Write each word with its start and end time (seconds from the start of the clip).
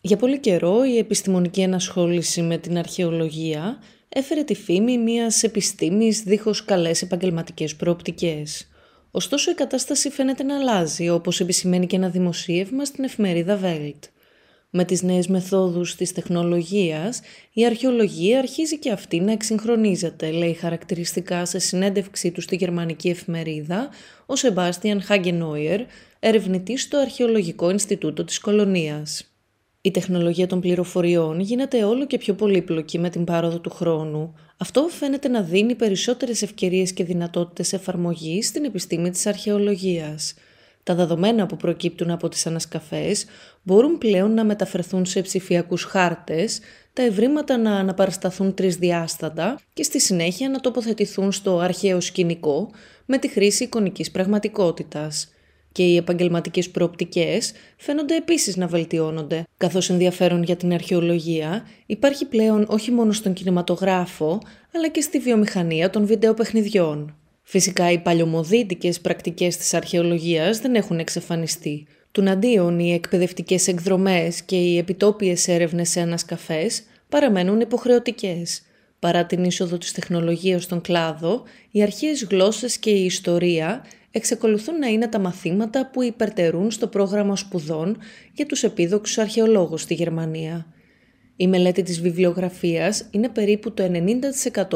Για 0.00 0.16
πολύ 0.16 0.38
καιρό 0.38 0.84
η 0.84 0.98
επιστημονική 0.98 1.60
ενασχόληση 1.60 2.42
με 2.42 2.58
την 2.58 2.78
αρχαιολογία 2.78 3.78
έφερε 4.08 4.42
τη 4.42 4.54
φήμη 4.54 4.98
μιας 4.98 5.42
επιστήμης 5.42 6.22
δίχως 6.22 6.64
καλές 6.64 7.02
επαγγελματικές 7.02 7.76
προοπτικές. 7.76 8.68
Ωστόσο 9.10 9.50
η 9.50 9.54
κατάσταση 9.54 10.10
φαίνεται 10.10 10.42
να 10.42 10.56
αλλάζει, 10.56 11.08
όπως 11.08 11.40
επισημαίνει 11.40 11.86
και 11.86 11.96
ένα 11.96 12.08
δημοσίευμα 12.08 12.84
στην 12.84 13.04
εφημερίδα 13.04 13.60
Welt. 13.62 13.98
Με 14.70 14.84
τις 14.84 15.02
νέες 15.02 15.26
μεθόδους 15.26 15.94
της 15.96 16.12
τεχνολογίας, 16.12 17.20
η 17.52 17.66
αρχαιολογία 17.66 18.38
αρχίζει 18.38 18.78
και 18.78 18.90
αυτή 18.90 19.20
να 19.20 19.32
εξυγχρονίζεται, 19.32 20.30
λέει 20.30 20.52
χαρακτηριστικά 20.52 21.44
σε 21.44 21.58
συνέντευξή 21.58 22.30
του 22.30 22.40
στη 22.40 22.56
γερμανική 22.56 23.08
εφημερίδα 23.08 23.88
ο 24.26 24.36
Σεμπάστιαν 24.36 25.02
Χάγκενόιερ, 25.02 25.80
ερευνητής 26.20 26.82
στο 26.82 26.98
Αρχαιολογικό 26.98 27.70
Ινστιτούτο 27.70 28.24
της 28.24 28.38
Κολονίας. 28.38 29.29
Η 29.82 29.90
τεχνολογία 29.90 30.46
των 30.46 30.60
πληροφοριών 30.60 31.40
γίνεται 31.40 31.84
όλο 31.84 32.06
και 32.06 32.18
πιο 32.18 32.34
πολύπλοκη 32.34 32.98
με 32.98 33.10
την 33.10 33.24
πάροδο 33.24 33.58
του 33.58 33.70
χρόνου. 33.70 34.34
Αυτό 34.56 34.88
φαίνεται 34.88 35.28
να 35.28 35.42
δίνει 35.42 35.74
περισσότερες 35.74 36.42
ευκαιρίες 36.42 36.92
και 36.92 37.04
δυνατότητες 37.04 37.72
εφαρμογής 37.72 38.46
στην 38.46 38.64
επιστήμη 38.64 39.10
της 39.10 39.26
αρχαιολογίας. 39.26 40.34
Τα 40.82 40.94
δεδομένα 40.94 41.46
που 41.46 41.56
προκύπτουν 41.56 42.10
από 42.10 42.28
τις 42.28 42.46
ανασκαφές 42.46 43.24
μπορούν 43.62 43.98
πλέον 43.98 44.34
να 44.34 44.44
μεταφερθούν 44.44 45.06
σε 45.06 45.20
ψηφιακούς 45.20 45.84
χάρτες, 45.84 46.60
τα 46.92 47.02
ευρήματα 47.02 47.58
να 47.58 47.76
αναπαρασταθούν 47.76 48.54
τρισδιάστατα 48.54 49.60
και 49.72 49.82
στη 49.82 50.00
συνέχεια 50.00 50.48
να 50.48 50.60
τοποθετηθούν 50.60 51.32
στο 51.32 51.58
αρχαίο 51.58 52.00
σκηνικό 52.00 52.70
με 53.06 53.18
τη 53.18 53.28
χρήση 53.28 53.64
εικονικής 53.64 54.10
πραγματικότητας 54.10 55.28
και 55.72 55.82
οι 55.82 55.96
επαγγελματικές 55.96 56.70
προοπτικές 56.70 57.52
φαίνονται 57.76 58.16
επίσης 58.16 58.56
να 58.56 58.66
βελτιώνονται, 58.66 59.44
καθώς 59.56 59.90
ενδιαφέρον 59.90 60.42
για 60.42 60.56
την 60.56 60.72
αρχαιολογία 60.72 61.66
υπάρχει 61.86 62.24
πλέον 62.26 62.66
όχι 62.68 62.90
μόνο 62.90 63.12
στον 63.12 63.32
κινηματογράφο, 63.32 64.40
αλλά 64.74 64.88
και 64.88 65.00
στη 65.00 65.18
βιομηχανία 65.18 65.90
των 65.90 66.06
βιντεοπαιχνιδιών. 66.06 67.14
Φυσικά 67.42 67.90
οι 67.90 67.98
παλιωμοδίτικες 67.98 69.00
πρακτικές 69.00 69.56
της 69.56 69.74
αρχαιολογίας 69.74 70.58
δεν 70.58 70.74
έχουν 70.74 70.98
εξαφανιστεί. 70.98 71.86
Τουναντίον 72.12 72.78
οι 72.78 72.92
εκπαιδευτικές 72.92 73.68
εκδρομές 73.68 74.42
και 74.42 74.56
οι 74.56 74.78
επιτόπιες 74.78 75.48
έρευνες 75.48 75.88
σε 75.90 76.00
ανασκαφές 76.00 76.82
παραμένουν 77.08 77.60
υποχρεωτικές. 77.60 78.62
Παρά 78.98 79.26
την 79.26 79.44
είσοδο 79.44 79.78
της 79.78 79.92
τεχνολογίας 79.92 80.62
στον 80.62 80.80
κλάδο, 80.80 81.42
οι 81.70 81.82
αρχαίες 81.82 82.24
γλώσσες 82.24 82.78
και 82.78 82.90
η 82.90 83.04
ιστορία 83.04 83.84
εξεκολουθούν 84.10 84.78
να 84.78 84.86
είναι 84.86 85.08
τα 85.08 85.18
μαθήματα 85.18 85.90
που 85.92 86.02
υπερτερούν 86.02 86.70
στο 86.70 86.86
πρόγραμμα 86.86 87.36
σπουδών 87.36 87.98
για 88.32 88.46
τους 88.46 88.62
επίδοξους 88.62 89.18
αρχαιολόγους 89.18 89.82
στη 89.82 89.94
Γερμανία. 89.94 90.66
Η 91.36 91.46
μελέτη 91.46 91.82
της 91.82 92.00
βιβλιογραφίας 92.00 93.08
είναι 93.10 93.28
περίπου 93.28 93.72
το 93.72 93.90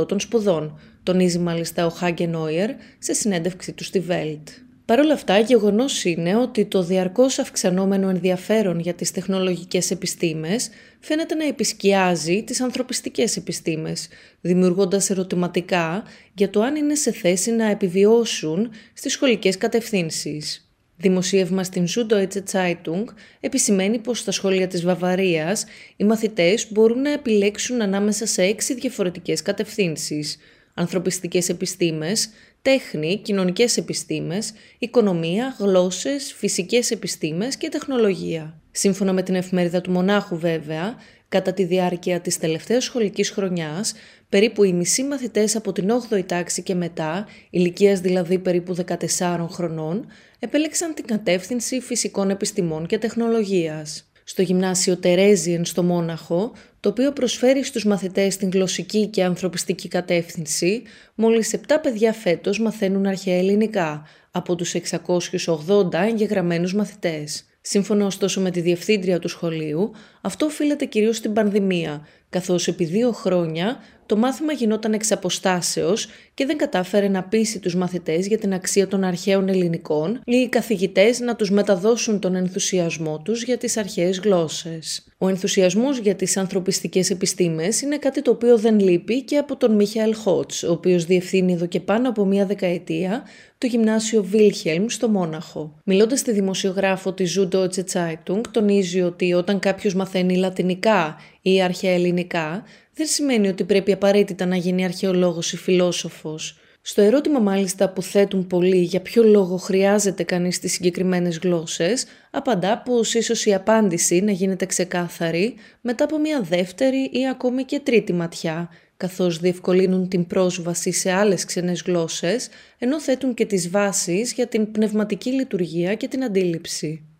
90% 0.00 0.08
των 0.08 0.20
σπουδών, 0.20 0.78
τονίζει 1.02 1.38
μάλιστα 1.38 1.86
ο 1.86 1.88
Χάγκεν 1.88 2.30
Νόιερ 2.30 2.70
σε 2.98 3.12
συνέντευξη 3.12 3.72
του 3.72 3.84
στη 3.84 4.04
Welt. 4.08 4.63
Παρ' 4.86 4.98
όλα 4.98 5.12
αυτά, 5.12 5.38
γεγονός 5.38 6.04
είναι 6.04 6.36
ότι 6.36 6.64
το 6.64 6.82
διαρκώς 6.82 7.38
αυξανόμενο 7.38 8.08
ενδιαφέρον 8.08 8.80
για 8.80 8.94
τις 8.94 9.10
τεχνολογικές 9.10 9.90
επιστήμες 9.90 10.68
φαίνεται 11.00 11.34
να 11.34 11.46
επισκιάζει 11.46 12.42
τις 12.42 12.60
ανθρωπιστικές 12.60 13.36
επιστήμες, 13.36 14.08
δημιουργώντας 14.40 15.10
ερωτηματικά 15.10 16.02
για 16.34 16.50
το 16.50 16.62
αν 16.62 16.76
είναι 16.76 16.94
σε 16.94 17.12
θέση 17.12 17.50
να 17.50 17.64
επιβιώσουν 17.70 18.70
στις 18.92 19.12
σχολικές 19.12 19.58
κατευθύνσεις. 19.58 20.68
Δημοσίευμα 20.96 21.64
στην 21.64 21.86
Süddeutsche 21.88 22.42
Zeitung 22.52 23.04
επισημαίνει 23.40 23.98
πως 23.98 24.18
στα 24.18 24.30
σχολεία 24.30 24.66
της 24.66 24.84
Βαβαρίας 24.84 25.64
οι 25.96 26.04
μαθητές 26.04 26.72
μπορούν 26.72 27.00
να 27.00 27.10
επιλέξουν 27.12 27.82
ανάμεσα 27.82 28.26
σε 28.26 28.42
έξι 28.42 28.74
διαφορετικές 28.74 29.42
κατευθύνσεις– 29.42 30.36
ανθρωπιστικές 30.74 31.48
επιστήμες, 31.48 32.28
τέχνη, 32.64 33.16
κοινωνικές 33.16 33.76
επιστήμες, 33.76 34.52
οικονομία, 34.78 35.56
γλώσσες, 35.58 36.32
φυσικές 36.32 36.90
επιστήμες 36.90 37.56
και 37.56 37.68
τεχνολογία. 37.68 38.60
Σύμφωνα 38.70 39.12
με 39.12 39.22
την 39.22 39.34
εφημερίδα 39.34 39.80
του 39.80 39.90
Μονάχου 39.90 40.38
βέβαια, 40.38 40.94
κατά 41.28 41.52
τη 41.52 41.64
διάρκεια 41.64 42.20
της 42.20 42.38
τελευταίας 42.38 42.84
σχολικής 42.84 43.30
χρονιάς, 43.30 43.94
περίπου 44.28 44.64
οι 44.64 44.72
μισοί 44.72 45.04
μαθητές 45.04 45.56
από 45.56 45.72
την 45.72 45.90
8η 46.10 46.26
τάξη 46.26 46.62
και 46.62 46.74
μετά, 46.74 47.26
ηλικίας 47.50 48.00
δηλαδή 48.00 48.38
περίπου 48.38 48.74
14 48.74 49.46
χρονών, 49.50 50.06
επέλεξαν 50.38 50.94
την 50.94 51.04
κατεύθυνση 51.04 51.80
φυσικών 51.80 52.30
επιστημών 52.30 52.86
και 52.86 52.98
τεχνολογίας 52.98 54.08
στο 54.24 54.42
γυμνάσιο 54.42 54.96
Τερέζιεν 54.96 55.64
στο 55.64 55.82
Μόναχο, 55.82 56.52
το 56.80 56.88
οποίο 56.88 57.12
προσφέρει 57.12 57.64
στους 57.64 57.84
μαθητές 57.84 58.36
την 58.36 58.50
γλωσσική 58.50 59.06
και 59.06 59.24
ανθρωπιστική 59.24 59.88
κατεύθυνση, 59.88 60.82
μόλις 61.14 61.54
7 61.54 61.58
παιδιά 61.82 62.12
φέτος 62.12 62.60
μαθαίνουν 62.60 63.06
αρχαία 63.06 63.38
ελληνικά, 63.38 64.06
από 64.30 64.54
τους 64.54 64.74
680 64.74 66.04
εγγεγραμμένους 66.04 66.74
μαθητές. 66.74 67.44
Σύμφωνα 67.66 68.06
ωστόσο 68.06 68.40
με 68.40 68.50
τη 68.50 68.60
διευθύντρια 68.60 69.18
του 69.18 69.28
σχολείου, 69.28 69.92
αυτό 70.20 70.46
οφείλεται 70.46 70.84
κυρίως 70.84 71.16
στην 71.16 71.32
πανδημία, 71.32 72.06
καθώς 72.30 72.68
επί 72.68 72.84
δύο 72.84 73.12
χρόνια 73.12 73.76
το 74.06 74.16
μάθημα 74.16 74.52
γινόταν 74.52 74.92
εξ 74.92 75.12
αποστάσεως 75.12 76.08
και 76.34 76.46
δεν 76.46 76.56
κατάφερε 76.56 77.08
να 77.08 77.22
πείσει 77.22 77.58
τους 77.58 77.74
μαθητές 77.74 78.26
για 78.26 78.38
την 78.38 78.54
αξία 78.54 78.88
των 78.88 79.04
αρχαίων 79.04 79.48
ελληνικών 79.48 80.20
ή 80.24 80.36
οι 80.36 80.48
καθηγητές 80.48 81.20
να 81.20 81.36
τους 81.36 81.50
μεταδώσουν 81.50 82.20
τον 82.20 82.34
ενθουσιασμό 82.34 83.18
τους 83.24 83.42
για 83.42 83.58
τις 83.58 83.76
αρχαίες 83.76 84.18
γλώσσες. 84.18 85.04
Ο 85.24 85.28
ενθουσιασμός 85.28 85.98
για 85.98 86.14
τις 86.14 86.36
ανθρωπιστικές 86.36 87.10
επιστήμες 87.10 87.80
είναι 87.80 87.98
κάτι 87.98 88.22
το 88.22 88.30
οποίο 88.30 88.58
δεν 88.58 88.80
λείπει 88.80 89.22
και 89.22 89.36
από 89.36 89.56
τον 89.56 89.74
Μίχαελ 89.74 90.14
Χότς, 90.14 90.62
ο 90.62 90.72
οποίος 90.72 91.04
διευθύνει 91.04 91.52
εδώ 91.52 91.66
και 91.66 91.80
πάνω 91.80 92.08
από 92.08 92.24
μία 92.24 92.46
δεκαετία 92.46 93.22
το 93.58 93.66
γυμνάσιο 93.66 94.22
Βίλχελμ 94.22 94.86
στο 94.88 95.08
Μόναχο. 95.08 95.80
Μιλώντας 95.84 96.18
στη 96.18 96.32
δημοσιογράφο 96.32 97.12
της 97.12 97.38
Süddeutsche 97.38 97.84
Zeitung, 97.92 98.40
τονίζει 98.50 99.00
ότι 99.00 99.32
όταν 99.32 99.58
κάποιος 99.58 99.94
μαθαίνει 99.94 100.36
λατινικά 100.36 101.16
ή 101.42 101.62
αρχαία 101.62 101.92
ελληνικά, 101.92 102.62
δεν 102.94 103.06
σημαίνει 103.06 103.48
ότι 103.48 103.64
πρέπει 103.64 103.92
απαραίτητα 103.92 104.46
να 104.46 104.56
γίνει 104.56 104.84
αρχαιολόγος 104.84 105.52
ή 105.52 105.56
φιλόσοφος. 105.56 106.58
Στο 106.86 107.02
ερώτημα 107.02 107.38
μάλιστα 107.38 107.88
που 107.88 108.02
θέτουν 108.02 108.46
πολλοί 108.46 108.76
για 108.76 109.00
ποιο 109.00 109.22
λόγο 109.22 109.56
χρειάζεται 109.56 110.22
κανείς 110.22 110.58
τις 110.58 110.72
συγκεκριμένες 110.72 111.38
γλώσσες, 111.38 112.06
απαντά 112.30 112.78
πως 112.78 113.14
ίσως 113.14 113.44
η 113.46 113.54
απάντηση 113.54 114.20
να 114.20 114.30
γίνεται 114.30 114.66
ξεκάθαρη 114.66 115.54
μετά 115.80 116.04
από 116.04 116.18
μια 116.18 116.40
δεύτερη 116.40 117.10
ή 117.12 117.28
ακόμη 117.28 117.64
και 117.64 117.80
τρίτη 117.80 118.12
ματιά, 118.12 118.68
καθώς 118.96 119.38
διευκολύνουν 119.38 120.08
την 120.08 120.26
πρόσβαση 120.26 120.92
σε 120.92 121.12
άλλες 121.12 121.44
ξενές 121.44 121.82
γλώσσες, 121.86 122.48
ενώ 122.78 123.00
θέτουν 123.00 123.34
και 123.34 123.46
τις 123.46 123.70
βάσεις 123.70 124.32
για 124.32 124.46
την 124.46 124.72
πνευματική 124.72 125.30
λειτουργία 125.30 125.94
και 125.94 126.08
την 126.08 126.24
αντίληψη. 126.24 127.13